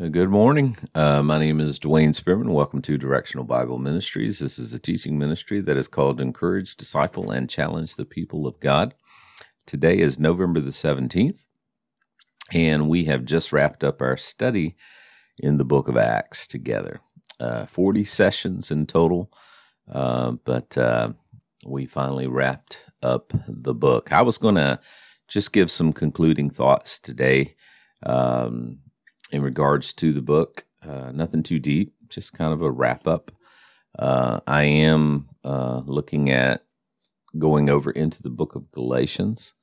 [0.00, 0.78] Uh, Good morning.
[0.94, 2.54] Uh, my name is Dwayne Spearman.
[2.54, 4.38] Welcome to Directional Bible Ministries.
[4.38, 8.58] This is a teaching ministry that is called Encourage, Disciple, and Challenge the People of
[8.60, 8.94] God.
[9.66, 11.44] Today is November the 17th,
[12.50, 14.74] and we have just wrapped up our study
[15.38, 17.00] in the book of Acts together.
[17.38, 19.30] Uh, 40 sessions in total,
[19.92, 21.12] uh, but uh,
[21.66, 24.12] we finally wrapped up the book.
[24.12, 24.80] I was going to
[25.28, 27.54] just give some concluding thoughts today.
[28.02, 28.78] Um,
[29.32, 30.64] in regards to the book.
[30.82, 33.30] Uh, nothing too deep, just kind of a wrap up.
[33.98, 36.64] Uh, I am uh, looking at
[37.38, 39.54] going over into the book of Galatians,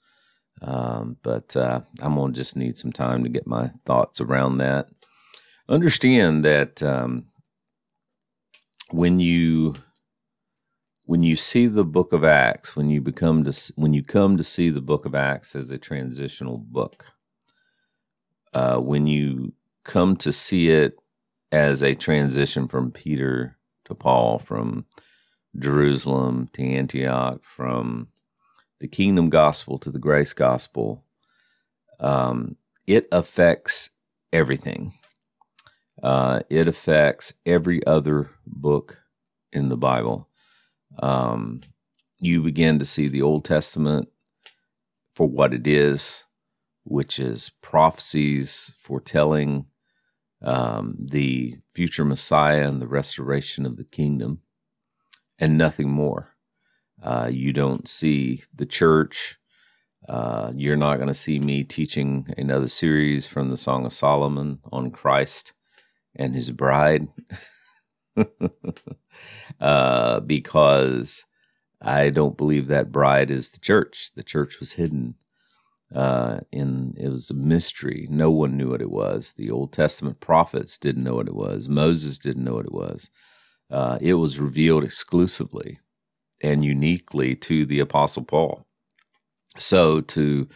[0.62, 4.58] um, but uh, I'm going to just need some time to get my thoughts around
[4.58, 4.88] that.
[5.70, 7.28] Understand that um,
[8.92, 9.76] when you
[11.06, 14.44] when you see the book of Acts, when you become to when you come to
[14.44, 17.06] see the book of Acts as a transitional book,
[18.58, 19.54] uh, when you
[19.84, 21.00] come to see it
[21.52, 23.56] as a transition from Peter
[23.86, 24.86] to Paul, from
[25.60, 28.08] Jerusalem to Antioch, from
[28.80, 31.04] the kingdom gospel to the grace gospel,
[32.00, 32.56] um,
[32.88, 33.92] it affects
[34.34, 34.94] everything.
[36.02, 38.98] Uh, it affects every other book
[39.54, 40.28] in the Bible.
[40.98, 41.62] Um,
[42.20, 44.10] you begin to see the Old Testament
[45.14, 46.27] for what it is,
[46.88, 49.66] which is prophecies foretelling
[50.42, 54.42] um, the future Messiah and the restoration of the kingdom,
[55.40, 56.36] and nothing more.
[57.02, 59.38] Uh, you don't see the church.
[60.08, 64.60] Uh, you're not going to see me teaching another series from the Song of Solomon
[64.72, 65.54] on Christ
[66.16, 67.08] and his bride,
[69.60, 71.26] uh, because
[71.82, 74.12] I don't believe that bride is the church.
[74.16, 75.16] The church was hidden
[75.94, 78.08] uh, in it was a mystery.
[78.10, 79.34] No one knew what it was.
[79.34, 81.70] The Old Testament prophets didn't know what it was.
[81.70, 83.10] Moses didn't know what it was.
[83.70, 85.80] Uh, it was revealed exclusively
[86.42, 88.66] and uniquely to the Apostle Paul.
[89.58, 90.48] So to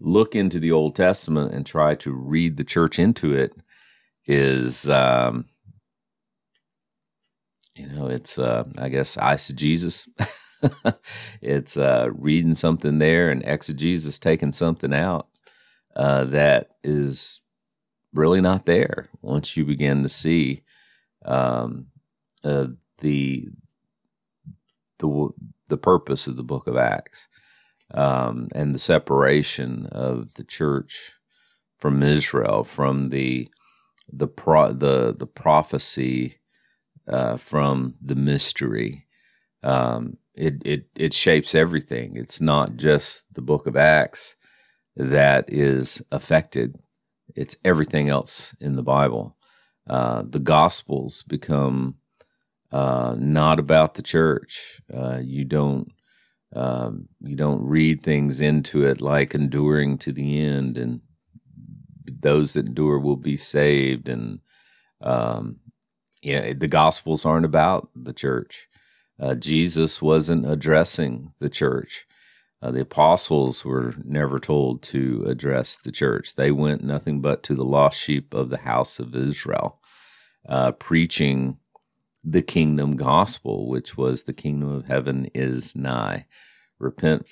[0.00, 3.54] look into the Old Testament and try to read the church into it
[4.26, 5.46] is, um,
[7.74, 10.08] you know, it's uh, I guess eisegesis.
[11.42, 15.28] it's uh, reading something there and exegesis taking something out
[15.96, 17.40] uh, that is
[18.12, 20.62] really not there once you begin to see
[21.24, 21.86] um,
[22.44, 22.66] uh,
[23.00, 23.48] the
[24.98, 25.28] the
[25.68, 27.28] the purpose of the book of Acts
[27.94, 31.12] um, and the separation of the church
[31.78, 33.48] from Israel from the
[34.12, 36.40] the pro- the the prophecy
[37.06, 39.06] uh, from the mystery
[39.62, 42.16] um, it, it it shapes everything.
[42.16, 44.36] It's not just the book of Acts
[44.96, 46.76] that is affected.
[47.34, 49.36] It's everything else in the Bible.
[49.88, 51.96] Uh, the Gospels become
[52.70, 54.80] uh, not about the church.
[54.92, 55.92] Uh, you don't
[56.54, 61.00] um, you don't read things into it like enduring to the end, and
[62.06, 64.08] those that endure will be saved.
[64.08, 64.40] And
[65.00, 65.60] um,
[66.22, 68.67] yeah, the Gospels aren't about the church.
[69.20, 72.06] Uh, Jesus wasn't addressing the church.
[72.60, 76.34] Uh, the apostles were never told to address the church.
[76.34, 79.80] They went nothing but to the lost sheep of the house of Israel,
[80.48, 81.58] uh, preaching
[82.24, 86.26] the kingdom gospel, which was the kingdom of heaven is nigh.
[86.78, 87.26] Repent,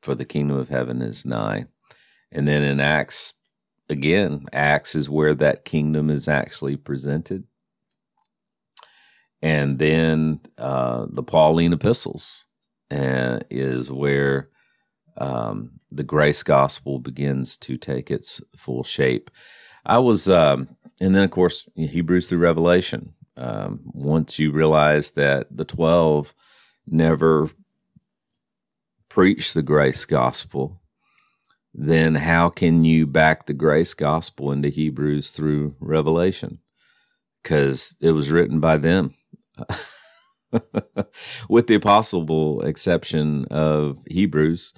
[0.00, 1.66] for the kingdom of heaven is nigh.
[2.32, 3.34] And then in Acts,
[3.88, 7.44] again, Acts is where that kingdom is actually presented
[9.42, 12.46] and then uh, the Pauline epistles
[12.90, 14.48] uh, is where
[15.18, 19.30] um, the grace gospel begins to take its full shape.
[19.84, 20.68] I was, um,
[21.00, 23.14] and then of course Hebrews through Revelation.
[23.36, 26.34] Um, once you realize that the twelve
[26.86, 27.50] never
[29.08, 30.82] preached the grace gospel,
[31.74, 36.58] then how can you back the grace gospel into Hebrews through Revelation?
[37.42, 39.14] Because it was written by them
[41.48, 44.74] with the possible exception of Hebrews,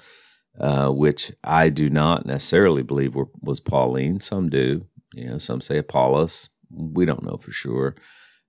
[0.58, 4.20] uh, which I do not necessarily believe were, was Pauline.
[4.20, 4.86] Some do.
[5.14, 6.50] You know, some say Apollos.
[6.70, 7.94] We don't know for sure.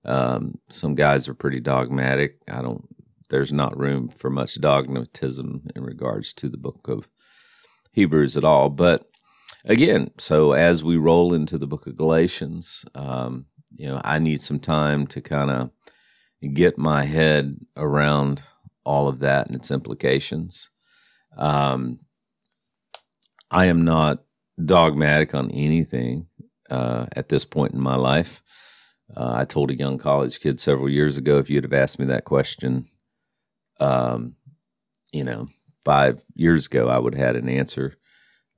[0.04, 2.38] Um, some guys are pretty dogmatic.
[2.48, 2.88] I don't.
[3.28, 7.08] There's not room for much dogmatism in regards to the book of
[7.92, 8.70] Hebrews at all.
[8.70, 9.08] But
[9.64, 14.42] again, so as we roll into the book of Galatians, um, you know, I need
[14.42, 15.70] some time to kind of
[16.42, 18.42] get my head around
[18.84, 20.70] all of that and its implications.
[21.36, 22.00] Um,
[23.50, 24.24] I am not
[24.64, 26.28] dogmatic on anything.
[26.70, 28.42] uh, at this point in my life.
[29.16, 32.06] Uh, I told a young college kid several years ago if you'd have asked me
[32.06, 32.86] that question,
[33.80, 34.34] um,
[35.12, 35.48] you know,
[35.84, 37.96] five years ago, I would have had an answer.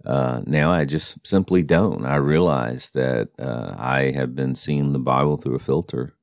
[0.04, 2.06] Uh, now I just simply don't.
[2.06, 6.14] I realize that uh, I have been seeing the Bible through a filter.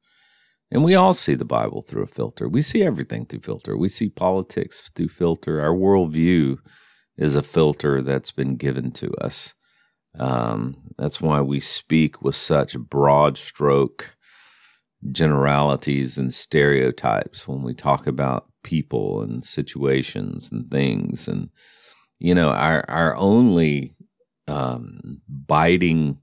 [0.76, 2.50] And we all see the Bible through a filter.
[2.50, 3.78] We see everything through filter.
[3.78, 5.62] We see politics through filter.
[5.62, 6.58] Our worldview
[7.16, 9.56] is a filter that's been given to us.
[10.20, 14.18] Um, that's why we speak with such broad stroke
[15.10, 21.30] generalities and stereotypes when we talk about people and situations and things.
[21.30, 21.52] And,
[22.20, 23.96] you know, our, our only
[24.50, 26.18] um, biting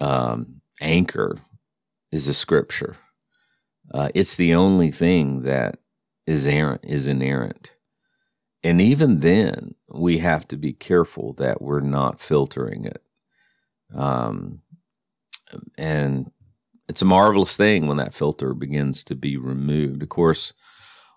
[0.00, 1.38] um, anchor
[2.10, 2.96] is the scripture.
[3.92, 5.78] Uh, it's the only thing that
[6.26, 7.76] is errant, is inerrant.
[8.64, 13.02] And even then, we have to be careful that we're not filtering it.
[13.94, 14.62] Um,
[15.76, 16.30] and
[16.88, 20.02] it's a marvelous thing when that filter begins to be removed.
[20.02, 20.52] Of course,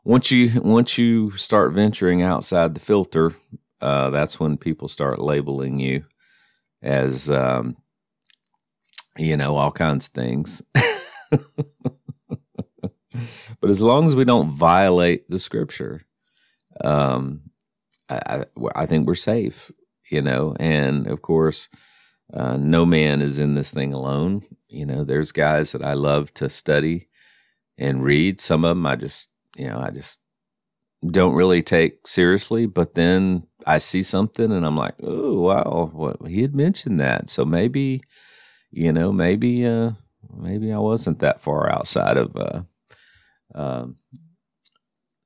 [0.03, 3.33] once you once you start venturing outside the filter,
[3.81, 6.05] uh, that's when people start labeling you
[6.81, 7.77] as um,
[9.17, 10.61] you know all kinds of things.
[13.61, 16.05] but as long as we don't violate the scripture,
[16.83, 17.41] um,
[18.09, 18.45] I,
[18.75, 19.71] I think we're safe,
[20.11, 20.55] you know.
[20.59, 21.69] And of course,
[22.33, 24.43] uh, no man is in this thing alone.
[24.67, 27.09] You know, there's guys that I love to study
[27.77, 28.39] and read.
[28.39, 30.19] Some of them I just, you know, I just
[31.05, 32.65] don't really take seriously.
[32.65, 37.29] But then I see something and I'm like, oh wow, what he had mentioned that.
[37.29, 38.01] So maybe,
[38.71, 39.91] you know, maybe, uh,
[40.35, 42.63] maybe I wasn't that far outside of uh,
[43.55, 43.95] um,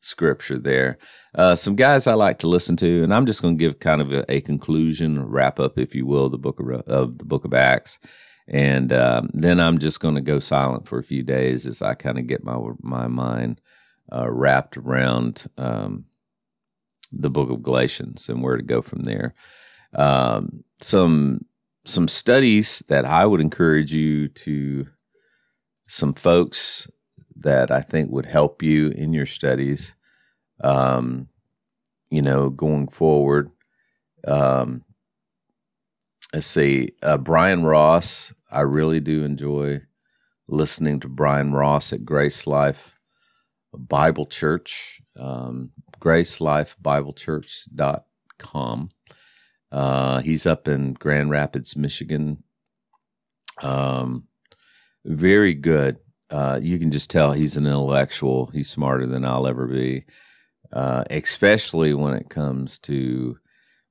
[0.01, 0.97] scripture there.
[1.35, 4.01] Uh, some guys I like to listen to, and I'm just going to give kind
[4.01, 7.45] of a, a, conclusion, wrap up, if you will, the book of, of the book
[7.45, 7.99] of Acts,
[8.47, 11.93] and um, then I'm just going to go silent for a few days as I
[11.93, 13.61] kind of get my my mind
[14.11, 16.05] uh, wrapped around um,
[17.11, 19.35] the book of Galatians and where to go from there.
[19.93, 21.45] Um, some
[21.85, 24.87] some studies that I would encourage you to
[25.87, 26.87] some folks
[27.41, 29.95] that I think would help you in your studies,
[30.61, 31.29] um,
[32.09, 33.51] you know, going forward.
[34.27, 34.83] Um,
[36.33, 38.33] let's see, uh, Brian Ross.
[38.51, 39.81] I really do enjoy
[40.47, 42.95] listening to Brian Ross at Grace Life
[43.73, 48.89] Bible Church, um, gracelifebiblechurch.com.
[49.71, 52.43] Uh, he's up in Grand Rapids, Michigan.
[53.61, 54.23] Um,
[55.05, 55.99] very good
[56.31, 58.47] uh, you can just tell he's an intellectual.
[58.47, 60.05] He's smarter than I'll ever be,
[60.71, 63.37] uh, especially when it comes to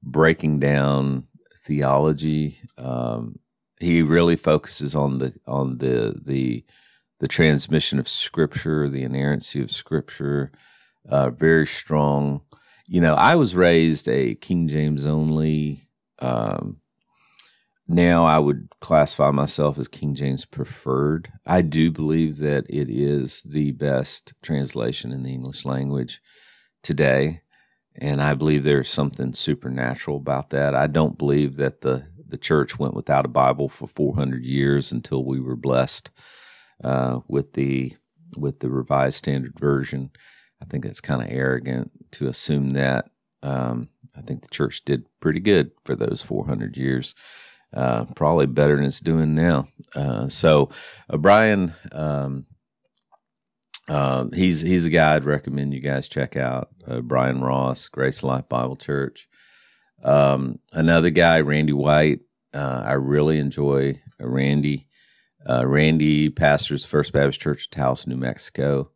[0.02, 1.26] breaking down
[1.64, 2.58] theology.
[2.76, 3.40] Um,
[3.80, 6.64] he really focuses on the on the the
[7.20, 10.52] the transmission of Scripture, the inerrancy of Scripture.
[11.08, 12.42] Uh, very strong.
[12.86, 15.88] You know, I was raised a King James only
[16.20, 16.80] um,
[17.88, 21.32] now I would classify myself as King James preferred.
[21.46, 26.20] I do believe that it is the best translation in the English language
[26.82, 27.40] today.
[27.94, 30.74] And I believe there's something supernatural about that.
[30.74, 35.24] I don't believe that the, the church went without a Bible for 400 years until
[35.24, 36.10] we were blessed
[36.84, 37.96] uh, with the
[38.36, 40.10] with the Revised Standard Version.
[40.60, 43.06] I think that's kind of arrogant to assume that.
[43.42, 47.14] Um, I think the church did pretty good for those 400 years
[47.74, 49.68] uh, probably better than it's doing now.
[49.94, 50.70] Uh, so
[51.10, 52.46] uh, Brian, um,
[53.88, 56.68] um, he's he's a guy I'd recommend you guys check out.
[56.86, 59.26] Uh, Brian Ross, Grace Life Bible Church.
[60.02, 62.20] Um, another guy, Randy White.
[62.54, 64.86] Uh, I really enjoy Randy.
[65.48, 68.90] Randy pastors First Baptist Church of Taos, New Mexico.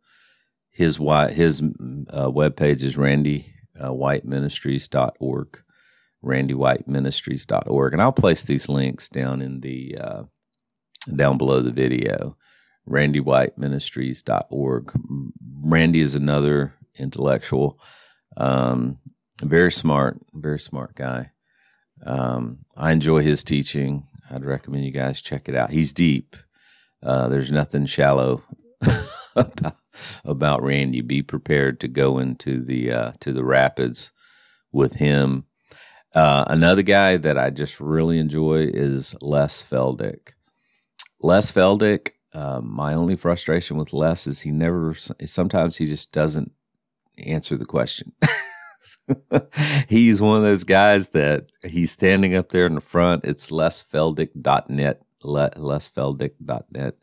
[0.69, 5.62] His his uh, webpage is randywhiteministries.org
[6.23, 7.93] randywhiteministries.org.
[7.93, 10.23] And I'll place these links down in the uh,
[11.15, 12.37] down below the video.
[12.87, 14.91] randywhiteministries.org.
[15.61, 17.79] Randy is another intellectual,
[18.37, 18.99] um,
[19.41, 21.31] very smart, very smart guy.
[22.05, 24.07] Um, I enjoy his teaching.
[24.29, 25.71] I'd recommend you guys check it out.
[25.71, 26.35] He's deep.
[27.01, 28.43] Uh, there's nothing shallow
[30.25, 31.01] about, Randy.
[31.01, 34.11] Be prepared to go into the uh, to the rapids
[34.71, 35.45] with him
[36.13, 40.33] uh, another guy that I just really enjoy is Les Feldick.
[41.21, 44.93] Les Feldick, uh, my only frustration with Les is he never,
[45.25, 46.51] sometimes he just doesn't
[47.17, 48.13] answer the question.
[49.87, 53.25] he's one of those guys that he's standing up there in the front.
[53.25, 56.95] It's lesfeldick.net, Le- lesfeldick.net.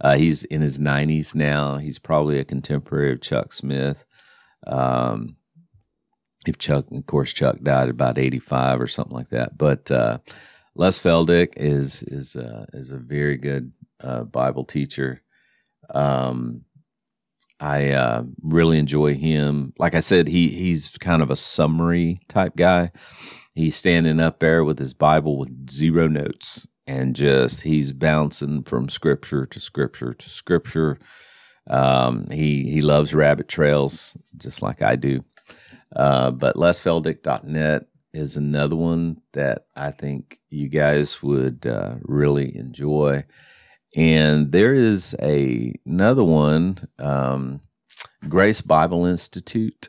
[0.00, 1.78] Uh, he's in his 90s now.
[1.78, 4.04] He's probably a contemporary of Chuck Smith.
[4.66, 5.36] Um,
[6.46, 9.56] if Chuck, of course, Chuck died about 85 or something like that.
[9.58, 10.18] But uh,
[10.74, 15.22] Les Feldick is is uh, is a very good uh, Bible teacher.
[15.90, 16.62] Um,
[17.58, 19.72] I uh, really enjoy him.
[19.78, 22.92] Like I said, he he's kind of a summary type guy.
[23.54, 28.88] He's standing up there with his Bible with zero notes and just he's bouncing from
[28.88, 30.98] scripture to scripture to scripture.
[31.68, 35.24] Um, he he loves rabbit trails just like I do.
[35.94, 43.24] Uh, but lesfeldick.net is another one that I think you guys would uh, really enjoy.
[43.94, 47.60] And there is a another one, um,
[48.28, 49.88] Grace Bible Institute.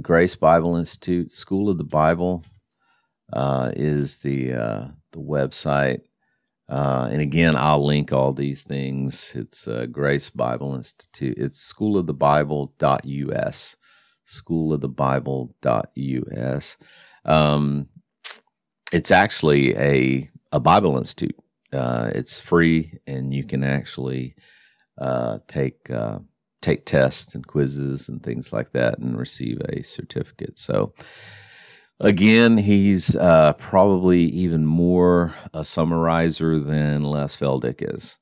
[0.00, 2.42] Grace Bible Institute School of the Bible
[3.32, 6.02] uh, is the uh, the website.
[6.68, 9.34] Uh, and again, I'll link all these things.
[9.36, 11.36] It's uh, Grace Bible Institute.
[11.36, 13.76] It's schoolofthebible.us.
[14.26, 16.78] Schoolofthebible.us.
[17.24, 17.88] Um,
[18.92, 21.36] it's actually a, a Bible Institute.
[21.72, 24.34] Uh, it's free, and you can actually
[24.98, 26.18] uh, take uh,
[26.60, 30.58] take tests and quizzes and things like that, and receive a certificate.
[30.58, 30.92] So,
[32.02, 38.18] Again, he's uh, probably even more a summarizer than Les Feldick is.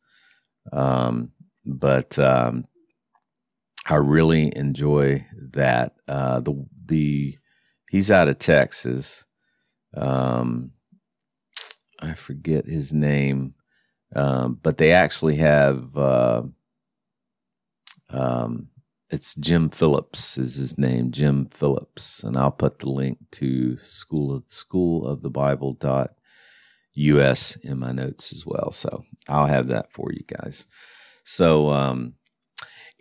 [0.71, 1.33] Um,
[1.65, 2.67] but um,
[3.91, 5.95] I really enjoy that.
[6.07, 7.39] Uh, the the
[7.91, 9.25] he's out of Texas.
[9.97, 10.73] Um,
[12.01, 13.55] I forget his name,
[14.15, 16.43] um, but they actually have uh,
[18.11, 18.69] um,
[19.11, 24.33] it's Jim Phillips is his name, Jim Phillips, and I'll put the link to school
[24.33, 26.13] of school of the Bible dot
[26.95, 28.71] us in my notes as well.
[28.71, 30.67] So I'll have that for you guys.
[31.25, 32.15] So um,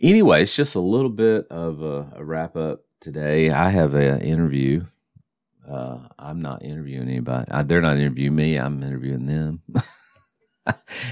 [0.02, 3.50] anyway, it's just a little bit of a, a wrap up today.
[3.50, 4.86] I have an interview.
[5.70, 7.50] Uh, I'm not interviewing anybody.
[7.52, 8.58] I, they're not interviewing me.
[8.58, 9.62] I'm interviewing them.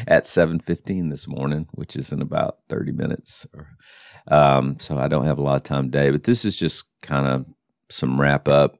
[0.07, 3.77] at 7.15 this morning which is in about 30 minutes or
[4.27, 7.27] um, so I don't have a lot of time today, but this is just kind
[7.27, 7.45] of
[7.89, 8.77] some wrap up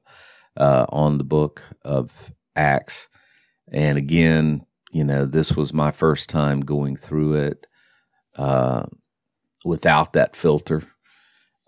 [0.56, 3.08] uh, on the book of Acts.
[3.72, 7.66] And again, you know, this was my first time going through it
[8.36, 8.86] uh,
[9.64, 10.82] without that filter.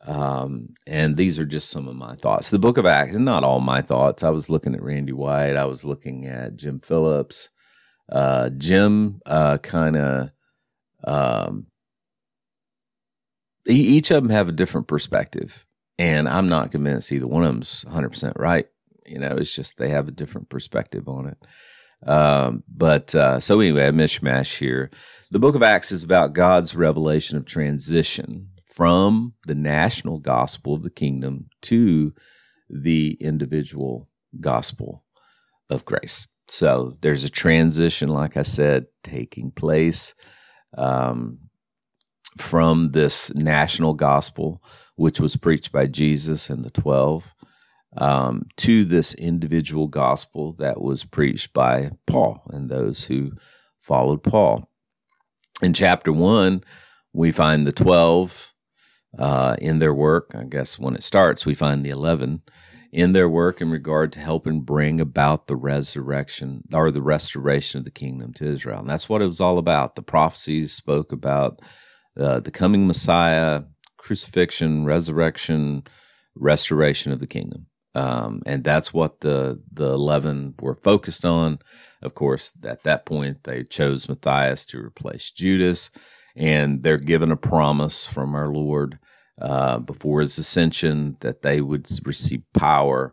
[0.07, 2.51] Um, and these are just some of my thoughts.
[2.51, 4.23] The book of Acts, and not all my thoughts.
[4.23, 7.51] I was looking at Randy White, I was looking at Jim Phillips.
[8.11, 10.31] Uh, Jim uh, kind of
[11.05, 11.67] um,
[13.67, 15.67] each of them have a different perspective.
[15.99, 18.67] And I'm not convinced either one of them's 100% right.
[19.07, 21.39] You know, it's just they have a different perspective on it.
[22.07, 24.91] Um, but uh, so anyway, a mishmash here.
[25.31, 30.83] The book of Acts is about God's revelation of transition from the national gospel of
[30.83, 32.15] the kingdom to
[32.69, 34.09] the individual
[34.41, 35.05] gospel
[35.69, 36.29] of grace.
[36.49, 40.15] So there's a transition, like I said, taking place.
[40.77, 41.51] Um,
[42.39, 44.63] from this national gospel,
[44.97, 47.35] which was preached by Jesus and the 12,
[47.97, 53.33] um, to this individual gospel that was preached by Paul and those who
[53.81, 54.71] followed Paul.
[55.63, 56.63] In chapter one,
[57.13, 58.55] we find the 12
[59.19, 60.31] uh, in their work.
[60.35, 62.43] I guess when it starts, we find the 11
[62.93, 67.85] in their work in regard to helping bring about the resurrection or the restoration of
[67.85, 68.81] the kingdom to Israel.
[68.81, 69.95] And that's what it was all about.
[69.95, 71.61] The prophecies spoke about
[72.19, 73.63] uh, the coming Messiah,
[73.97, 75.85] crucifixion, resurrection,
[76.35, 77.67] restoration of the kingdom.
[77.95, 81.59] Um, and that's what the the eleven were focused on.
[82.03, 85.91] Of course, at that point, they chose Matthias to replace Judas,
[86.37, 88.99] and they're given a promise from our Lord
[89.41, 93.13] uh, before his ascension that they would receive power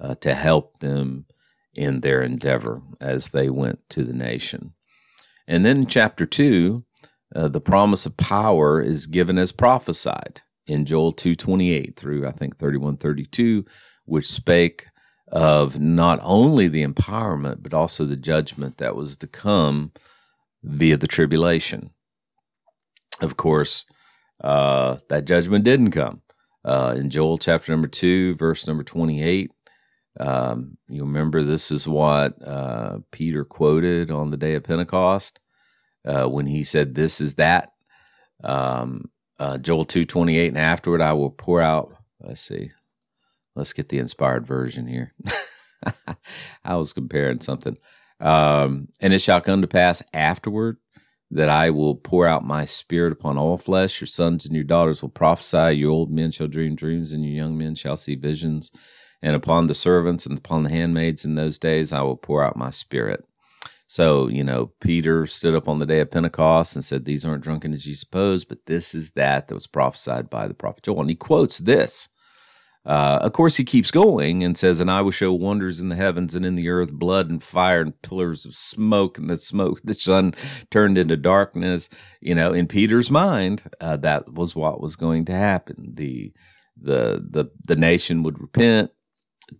[0.00, 1.24] uh, to help them
[1.74, 4.74] in their endeavor as they went to the nation.
[5.46, 6.84] And then chapter two,
[7.34, 12.58] uh, the promise of power is given as prophesied in Joel 2:28 through I think
[12.58, 13.64] 31:32
[14.08, 14.86] which spake
[15.28, 19.92] of not only the empowerment but also the judgment that was to come
[20.62, 21.90] via the tribulation.
[23.20, 23.86] Of course,
[24.42, 26.22] uh, that judgment didn't come.
[26.64, 29.52] Uh, in Joel chapter number 2 verse number 28
[30.20, 35.40] um, you remember this is what uh, Peter quoted on the day of Pentecost
[36.04, 37.72] uh, when he said, "This is that."
[38.42, 41.94] Um, uh, Joel two twenty eight, and afterward I will pour out.
[42.20, 42.70] Let's see,
[43.58, 45.14] let's get the inspired version here.
[46.64, 47.76] I was comparing something.
[48.20, 50.78] Um, and it shall come to pass afterward
[51.30, 54.00] that I will pour out my spirit upon all flesh.
[54.00, 55.76] Your sons and your daughters will prophesy.
[55.76, 58.72] Your old men shall dream dreams, and your young men shall see visions.
[59.20, 62.56] And upon the servants and upon the handmaids in those days, I will pour out
[62.56, 63.24] my spirit.
[63.86, 67.42] So, you know, Peter stood up on the day of Pentecost and said, These aren't
[67.42, 71.00] drunken as you suppose, but this is that that was prophesied by the prophet Joel.
[71.00, 72.08] And he quotes this.
[72.88, 75.94] Uh, of course, he keeps going and says, And I will show wonders in the
[75.94, 79.80] heavens and in the earth, blood and fire and pillars of smoke, and the smoke,
[79.84, 80.34] the sun
[80.70, 81.90] turned into darkness.
[82.22, 85.92] You know, in Peter's mind, uh, that was what was going to happen.
[85.96, 86.32] The
[86.80, 88.90] the the the nation would repent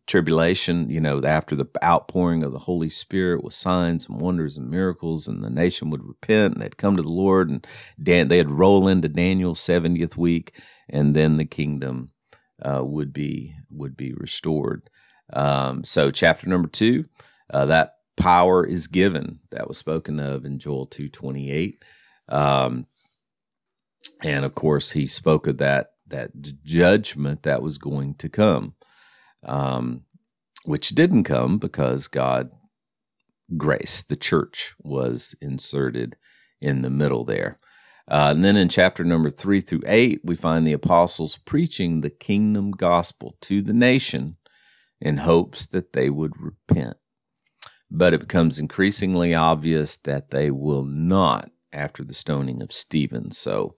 [0.07, 4.71] tribulation, you know, after the outpouring of the Holy Spirit with signs and wonders and
[4.71, 7.67] miracles, and the nation would repent and they'd come to the Lord, and
[8.03, 10.59] Dan- they'd roll into Daniel's 70th week,
[10.89, 12.13] and then the kingdom
[12.63, 14.91] uh, would be would be restored.
[15.33, 17.07] Um, so, chapter number two,
[17.51, 21.85] uh, that power is given that was spoken of in Joel two twenty eight,
[22.29, 22.87] um,
[24.23, 26.31] and of course, he spoke of that that
[26.65, 28.75] judgment that was going to come
[29.45, 30.03] um,
[30.65, 32.51] which didn't come because God
[33.57, 36.17] grace, the church was inserted
[36.61, 37.59] in the middle there.
[38.09, 42.11] Uh, and then in chapter number three through eight, we find the apostles preaching the
[42.11, 44.37] kingdom gospel to the nation
[45.01, 46.97] in hopes that they would repent.
[47.91, 53.31] But it becomes increasingly obvious that they will not after the stoning of Stephen.
[53.31, 53.77] So,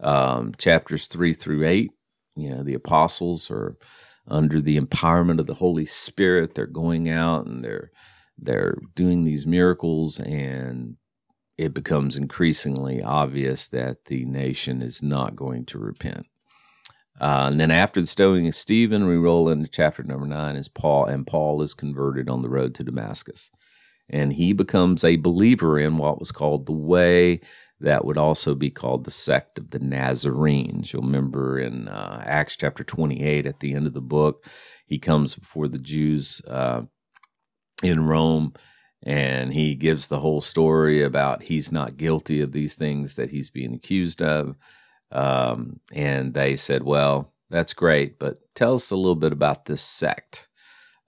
[0.00, 1.90] um, chapters three through eight,
[2.36, 3.76] you know, the apostles are
[4.28, 6.54] under the empowerment of the Holy Spirit.
[6.54, 7.90] They're going out and they're
[8.38, 10.96] they're doing these miracles and
[11.58, 16.26] it becomes increasingly obvious that the nation is not going to repent.
[17.20, 20.68] Uh, and then after the stoning of Stephen, we roll into chapter number nine as
[20.68, 23.50] Paul and Paul is converted on the road to Damascus.
[24.08, 27.40] And he becomes a believer in what was called the way
[27.80, 30.92] that would also be called the sect of the Nazarenes.
[30.92, 34.46] You'll remember in uh, Acts chapter 28 at the end of the book,
[34.86, 36.82] he comes before the Jews uh,
[37.82, 38.54] in Rome
[39.02, 43.50] and he gives the whole story about he's not guilty of these things that he's
[43.50, 44.56] being accused of.
[45.10, 49.82] Um, and they said, Well, that's great, but tell us a little bit about this
[49.82, 50.48] sect.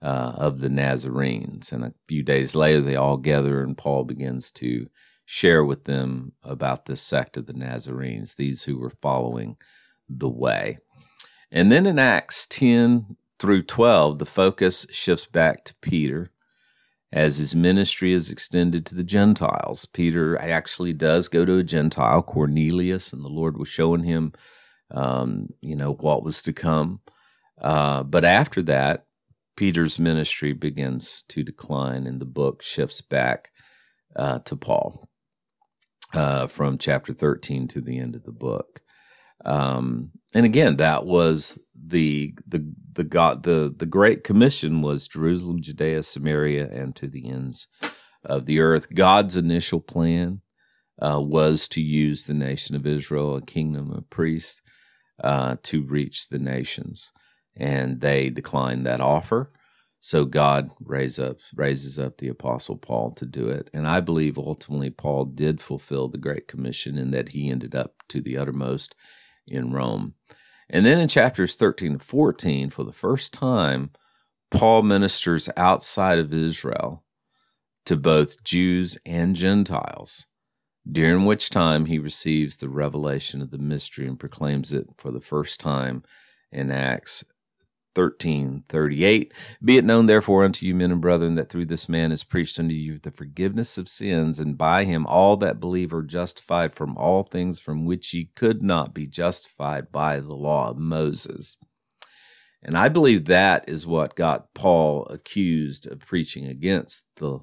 [0.01, 1.71] Uh, of the Nazarenes.
[1.71, 4.87] And a few days later, they all gather, and Paul begins to
[5.25, 9.57] share with them about this sect of the Nazarenes, these who were following
[10.07, 10.77] the way.
[11.51, 16.29] And then in Acts 10 through 12, the focus shifts back to Peter
[17.15, 19.85] as his ministry is extended to the Gentiles.
[19.85, 24.33] Peter actually does go to a Gentile, Cornelius, and the Lord was showing him,
[24.91, 26.99] um, you know, what was to come.
[27.59, 29.05] Uh, but after that,
[29.55, 33.49] Peter's ministry begins to decline, and the book shifts back
[34.17, 35.07] uh, to Paul
[36.13, 38.81] uh, from chapter 13 to the end of the book.
[39.43, 45.61] Um, and again, that was the the the God the the Great Commission was Jerusalem,
[45.61, 47.67] Judea, Samaria, and to the ends
[48.23, 48.93] of the earth.
[48.93, 50.41] God's initial plan
[50.99, 54.61] uh, was to use the nation of Israel, a kingdom of priests,
[55.23, 57.11] uh, to reach the nations,
[57.55, 59.51] and they declined that offer.
[59.99, 63.71] So God raise up, raises up the Apostle Paul to do it.
[63.73, 67.95] And I believe ultimately Paul did fulfill the Great Commission in that he ended up
[68.09, 68.93] to the uttermost
[69.47, 70.15] in Rome.
[70.69, 73.91] And then in chapters 13 and 14, for the first time,
[74.51, 77.03] Paul ministers outside of Israel
[77.85, 80.27] to both Jews and Gentiles,
[80.89, 85.21] during which time he receives the revelation of the mystery and proclaims it for the
[85.21, 86.03] first time
[86.51, 87.23] in Acts
[87.95, 92.11] 13 38 be it known therefore unto you men and brethren that through this man
[92.11, 96.03] is preached unto you the forgiveness of sins and by him all that believe are
[96.03, 100.77] justified from all things from which ye could not be justified by the law of
[100.77, 101.57] moses.
[102.61, 107.39] And i believe that is what got paul accused of preaching against the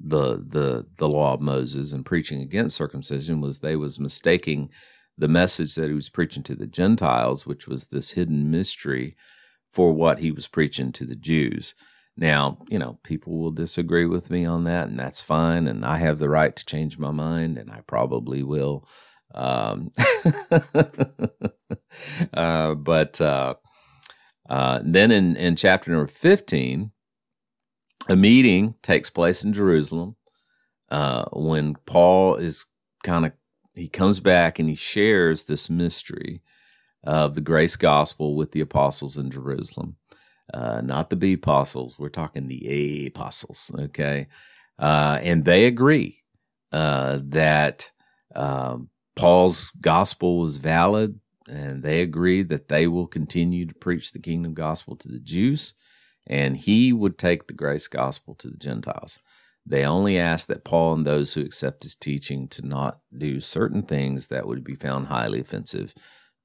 [0.00, 4.70] the the the law of moses and preaching against circumcision was they was mistaking
[5.18, 9.16] the message that he was preaching to the gentiles which was this hidden mystery
[9.72, 11.74] for what he was preaching to the Jews.
[12.16, 15.66] Now, you know, people will disagree with me on that, and that's fine.
[15.66, 18.86] And I have the right to change my mind, and I probably will.
[19.34, 19.92] Um,
[22.34, 23.54] uh, but uh,
[24.48, 26.90] uh, then in, in chapter number 15,
[28.10, 30.16] a meeting takes place in Jerusalem
[30.90, 32.66] uh, when Paul is
[33.04, 33.32] kind of,
[33.74, 36.42] he comes back and he shares this mystery
[37.04, 39.96] of the grace gospel with the apostles in Jerusalem.
[40.52, 44.26] Uh, not the B apostles, we're talking the A apostles, okay?
[44.78, 46.22] Uh, and they agree
[46.72, 47.90] uh, that
[48.34, 54.18] um, Paul's gospel was valid, and they agree that they will continue to preach the
[54.18, 55.74] kingdom gospel to the Jews,
[56.26, 59.20] and he would take the grace gospel to the Gentiles.
[59.64, 63.82] They only ask that Paul and those who accept his teaching to not do certain
[63.82, 65.94] things that would be found highly offensive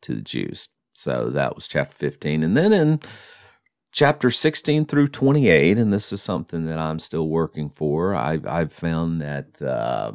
[0.01, 0.69] to the Jews.
[0.93, 2.43] So that was chapter 15.
[2.43, 2.99] And then in
[3.91, 8.71] chapter 16 through 28, and this is something that I'm still working for, I've, I've
[8.71, 10.13] found that uh,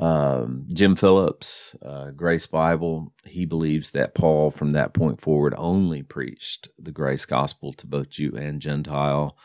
[0.00, 6.02] um, Jim Phillips, uh, Grace Bible, he believes that Paul from that point forward only
[6.02, 9.36] preached the grace gospel to both Jew and Gentile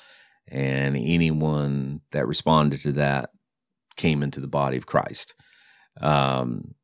[0.48, 3.32] and anyone that responded to that
[3.98, 5.36] came into the body of Christ.
[6.00, 6.76] Um,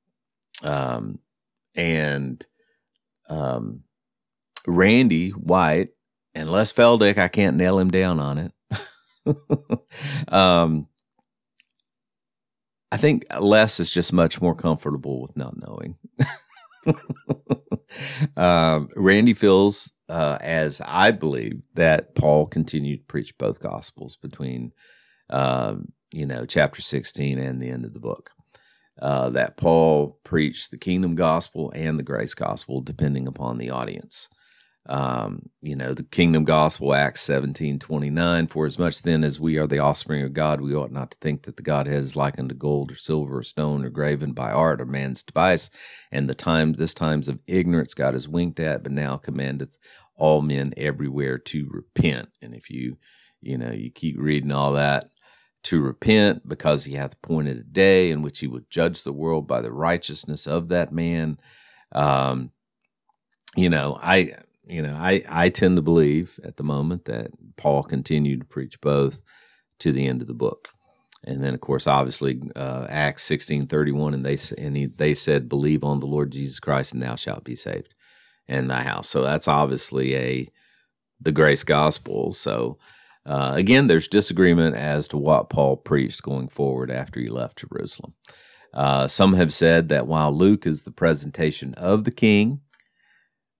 [0.64, 1.20] um,
[1.76, 2.46] and
[3.30, 3.84] um,
[4.68, 5.90] Randy White
[6.34, 8.54] and Les Feldick, I can't nail him down on it.
[10.34, 10.88] um,
[12.92, 15.98] I think Les is just much more comfortable with not knowing.
[18.38, 24.74] um, Randy feels uh, as I believe that Paul continued to preach both gospels between,
[25.30, 28.32] um, you know, chapter 16 and the end of the book.
[29.00, 34.30] Uh, that Paul preached the kingdom gospel and the grace gospel, depending upon the audience.
[34.88, 38.48] Um, you know, the kingdom gospel, Acts 17 29.
[38.48, 41.18] For as much then as we are the offspring of God, we ought not to
[41.20, 44.52] think that the Godhead is likened to gold or silver or stone or graven by
[44.52, 45.70] art or man's device.
[46.12, 49.78] And the times, this times of ignorance God has winked at, but now commandeth
[50.16, 52.30] all men everywhere to repent.
[52.42, 52.98] And if you,
[53.40, 55.10] you know, you keep reading all that,
[55.64, 59.48] to repent because he hath appointed a day in which he will judge the world
[59.48, 61.40] by the righteousness of that man.
[61.92, 62.52] Um,
[63.56, 64.34] you know, I,
[64.66, 68.82] you know, I, I tend to believe at the moment that Paul continued to preach
[68.82, 69.24] both
[69.80, 70.70] to the end of the book.
[71.24, 75.14] And then, of course, obviously, uh, Acts sixteen thirty one, and they and he, they
[75.14, 77.94] said, "Believe on the Lord Jesus Christ, and thou shalt be saved,
[78.48, 80.52] and thy house." So that's obviously a
[81.20, 82.34] the grace gospel.
[82.34, 82.80] So
[83.26, 88.14] uh, again, there's disagreement as to what Paul preached going forward after he left Jerusalem.
[88.74, 92.62] Uh, some have said that while Luke is the presentation of the king,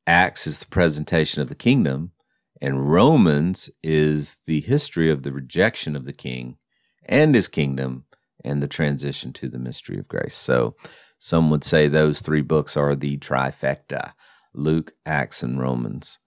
[0.08, 2.12] Acts is the presentation of the kingdom,
[2.60, 6.58] and Romans is the history of the rejection of the king
[7.06, 8.06] and his kingdom
[8.44, 10.36] and the transition to the mystery of grace.
[10.36, 10.76] So
[11.20, 14.14] some would say those three books are the trifecta
[14.54, 16.20] Luke, Acts, and Romans.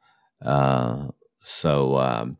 [0.43, 1.09] Uh,
[1.45, 2.39] so um,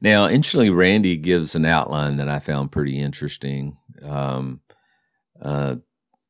[0.00, 3.76] now, interestingly, Randy gives an outline that I found pretty interesting.
[4.02, 4.60] Um,
[5.40, 5.76] uh,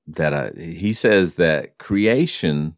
[0.06, 2.76] that I, he says that creation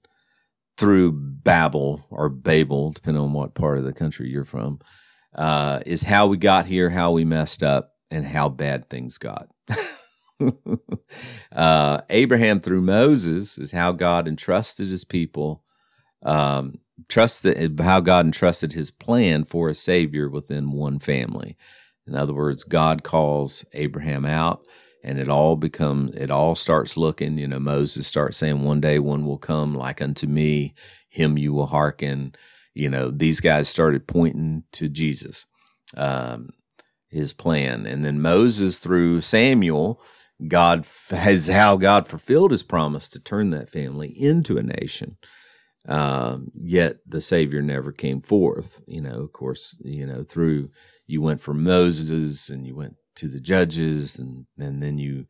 [0.77, 4.81] through Babel or Babel, depending on what part of the country you're from,
[5.35, 9.49] uh, is how we got here, how we messed up, and how bad things got.
[11.53, 15.63] uh, Abraham through Moses is how God entrusted his people,
[16.23, 21.57] um, trusted how God entrusted his plan for a savior within one family.
[22.07, 24.65] In other words, God calls Abraham out
[25.03, 28.99] and it all becomes it all starts looking you know moses starts saying one day
[28.99, 30.75] one will come like unto me
[31.09, 32.35] him you will hearken.
[32.73, 35.47] You know these guys started pointing to jesus
[35.97, 36.51] um,
[37.09, 37.87] his plan.
[37.87, 40.01] And then moses through samuel
[40.47, 45.17] god has how god fulfilled his promise to turn that family into a nation
[45.89, 50.71] um, yet the savior never came forth you know of course you know through
[51.07, 55.27] you went from moses and you went to the judges and and then you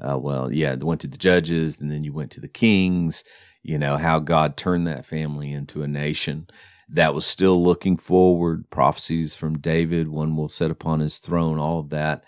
[0.00, 3.22] uh, well yeah went to the judges and then you went to the kings
[3.62, 6.46] you know how god turned that family into a nation
[6.88, 11.78] that was still looking forward prophecies from david one will sit upon his throne all
[11.78, 12.24] of that.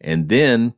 [0.00, 0.74] And then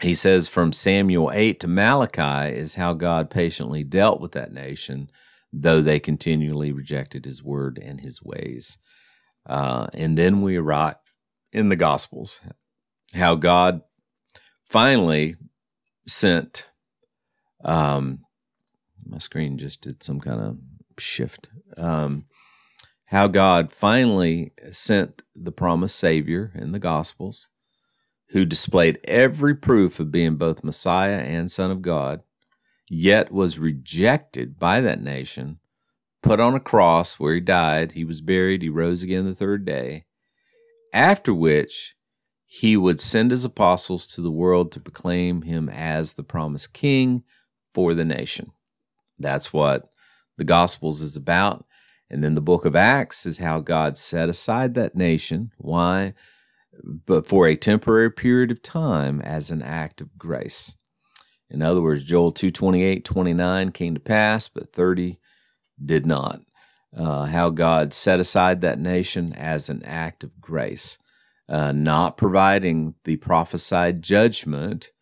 [0.00, 5.10] he says from samuel 8 to malachi is how god patiently dealt with that nation
[5.52, 8.78] though they continually rejected his word and his ways
[9.46, 10.96] uh, and then we arrive
[11.52, 12.40] in the gospels
[13.14, 13.82] how God
[14.64, 15.36] finally
[16.06, 16.68] sent.
[17.64, 18.20] Um,
[19.04, 20.58] my screen just did some kind of
[20.98, 21.48] shift.
[21.76, 22.26] Um,
[23.06, 27.48] how God finally sent the promised Savior in the Gospels,
[28.30, 32.22] who displayed every proof of being both Messiah and Son of God,
[32.88, 35.58] yet was rejected by that nation,
[36.22, 39.64] put on a cross where he died, he was buried, he rose again the third
[39.64, 40.04] day,
[40.92, 41.94] after which
[42.46, 47.24] he would send his apostles to the world to proclaim him as the promised king
[47.74, 48.52] for the nation.
[49.18, 49.90] That's what
[50.36, 51.64] the Gospels is about.
[52.08, 55.50] And then the book of Acts is how God set aside that nation.
[55.58, 56.14] Why?
[56.84, 60.76] but for a temporary period of time as an act of grace.
[61.50, 65.18] In other words, Joel 2 28, 29 came to pass, but 30
[65.84, 66.40] did not.
[66.96, 70.98] Uh, how God set aside that nation as an act of grace,
[71.48, 74.92] uh, not providing the prophesied judgment,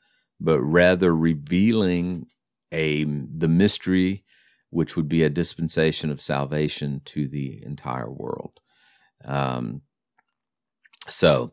[0.40, 2.26] but rather revealing
[2.72, 4.24] a the mystery,
[4.70, 8.58] which would be a dispensation of salvation to the entire world.
[9.24, 9.82] Um,
[11.08, 11.52] so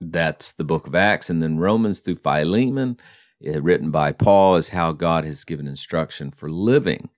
[0.00, 1.28] that's the book of Acts.
[1.28, 2.98] And then Romans through Philemon,
[3.40, 7.10] written by Paul, is how God has given instruction for living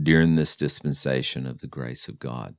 [0.00, 2.54] during this dispensation of the grace of God.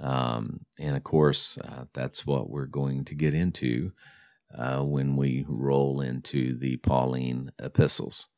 [0.00, 3.92] Um, and of course, uh, that's what we're going to get into
[4.56, 8.28] uh, when we roll into the Pauline epistles.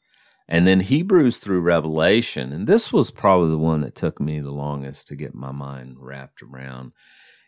[0.48, 4.52] And then Hebrews through Revelation, and this was probably the one that took me the
[4.52, 6.92] longest to get my mind wrapped around,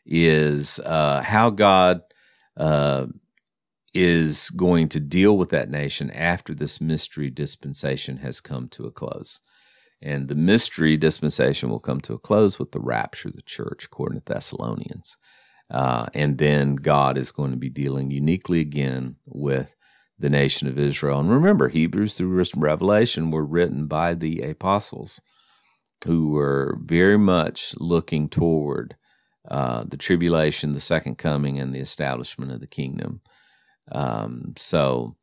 [0.07, 2.03] is uh, how God
[2.57, 3.07] uh,
[3.95, 8.91] is going to deal with that nation after this mystery dispensation has come to a
[8.91, 9.41] close.
[10.01, 13.85] And the mystery dispensation will come to a close with the rapture of the church,
[13.85, 15.17] according to Thessalonians.
[15.71, 19.75] Uh, and then God is going to be dealing uniquely again with
[20.19, 21.21] the nation of Israel.
[21.21, 25.21] And remember, Hebrews through Revelation were written by the apostles
[26.05, 28.97] who were very much looking toward
[29.49, 33.21] uh, the tribulation, the second coming, and the establishment of the kingdom.
[33.91, 35.17] Um, so,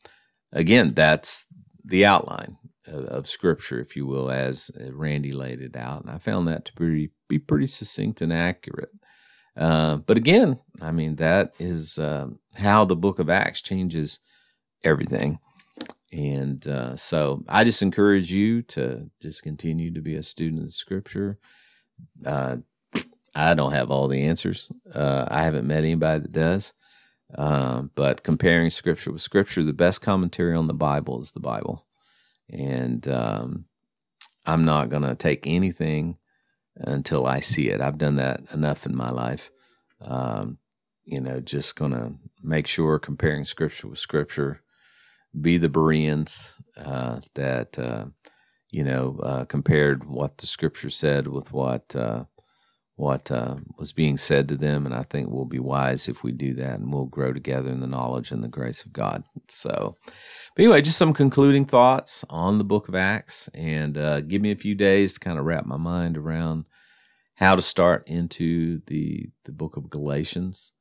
[0.52, 1.46] again, that's
[1.84, 6.02] the outline of, of, Scripture, if you will, as Randy laid it out.
[6.02, 8.92] And I found that to be, be pretty succinct and accurate.
[9.56, 14.20] Uh, but again, I mean, that is uh, how the book of Acts changes
[14.84, 15.40] everything.
[16.12, 20.74] And uh, so I just encourage you to just continue to be a student of
[20.74, 21.38] scripture.
[22.26, 22.58] Uh,
[23.36, 24.72] I don't have all the answers.
[24.94, 26.74] Uh, I haven't met anybody that does.
[27.38, 31.86] Uh, but comparing scripture with scripture, the best commentary on the Bible is the Bible.
[32.50, 33.66] And um,
[34.46, 36.18] I'm not going to take anything
[36.76, 37.82] until I see it.
[37.82, 39.52] I've done that enough in my life.
[40.02, 40.58] Um,
[41.04, 44.62] you know, just going to make sure comparing scripture with scripture,
[45.40, 48.06] be the Bereans uh, that, uh,
[48.72, 52.26] you know, uh, compared what the scripture said with what uh,
[53.00, 54.86] what uh, was being said to them.
[54.86, 57.80] And I think we'll be wise if we do that and we'll grow together in
[57.80, 59.24] the knowledge and the grace of God.
[59.52, 64.42] So, but anyway, just some concluding thoughts on the book of Acts and uh, give
[64.42, 66.66] me a few days to kind of wrap my mind around
[67.36, 70.74] how to start into the, the book of Galatians.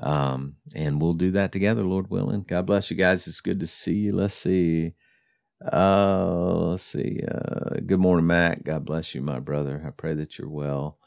[0.00, 2.42] Um, and we'll do that together, Lord willing.
[2.42, 3.28] God bless you guys.
[3.28, 4.16] It's good to see you.
[4.16, 4.94] Let's see.
[5.72, 7.20] Uh, let's see.
[7.22, 8.64] Uh, good morning, Matt.
[8.64, 9.80] God bless you, my brother.
[9.86, 10.98] I pray that you're well.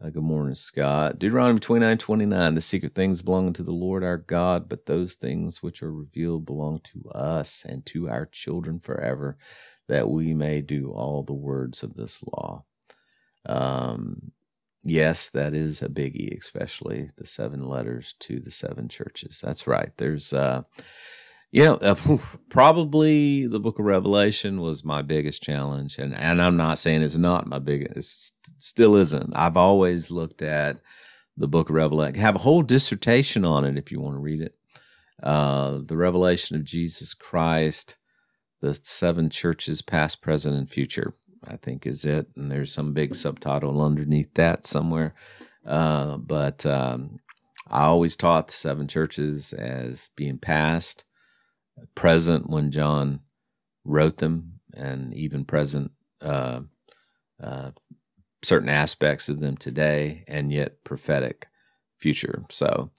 [0.00, 1.18] Uh, good morning, Scott.
[1.18, 2.54] Deuteronomy 29 29.
[2.54, 6.46] The secret things belong to the Lord our God, but those things which are revealed
[6.46, 9.36] belong to us and to our children forever,
[9.88, 12.62] that we may do all the words of this law.
[13.44, 14.30] Um,
[14.84, 19.40] yes, that is a biggie, especially the seven letters to the seven churches.
[19.42, 19.90] That's right.
[19.96, 20.62] There's, uh,
[21.50, 21.94] you know, uh,
[22.50, 25.98] probably the book of Revelation was my biggest challenge.
[25.98, 29.34] And, and I'm not saying it's not my biggest, it still isn't.
[29.34, 30.80] I've always looked at
[31.36, 34.42] the book of Revelation, have a whole dissertation on it if you want to read
[34.42, 34.54] it.
[35.22, 37.96] Uh, the revelation of Jesus Christ,
[38.60, 41.14] the seven churches, past, present, and future,
[41.46, 42.28] I think is it.
[42.36, 45.14] And there's some big subtitle underneath that somewhere.
[45.66, 47.20] Uh, but um,
[47.70, 51.04] I always taught the seven churches as being past,
[51.94, 53.20] present when John
[53.84, 56.60] wrote them, and even present uh,
[57.42, 57.70] uh,
[58.42, 61.48] certain aspects of them today, and yet prophetic
[61.96, 62.44] future.
[62.50, 62.90] So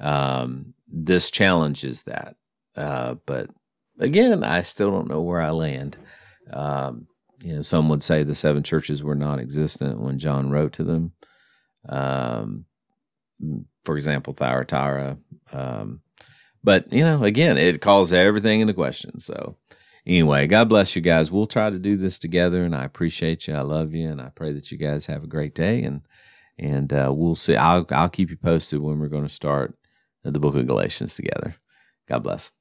[0.00, 2.36] um, this challenges that.
[2.76, 3.50] Uh, but
[3.98, 5.96] again, I still don't know where I land.
[6.52, 7.06] Um,
[7.42, 11.12] you know, some would say the seven churches were non-existent when John wrote to them.
[11.88, 12.64] Um,
[13.84, 15.18] for example, Thyatira.
[15.52, 16.00] Um,
[16.68, 19.20] but you know, again, it calls everything into question.
[19.20, 19.56] So
[20.06, 21.30] anyway, God bless you guys.
[21.30, 23.54] We'll try to do this together, and I appreciate you.
[23.54, 25.82] I love you, and I pray that you guys have a great day.
[25.82, 26.02] And
[26.58, 27.56] and uh, we'll see.
[27.56, 29.78] I'll I'll keep you posted when we're going to start
[30.22, 31.56] the book of Galatians together.
[32.06, 32.52] God bless.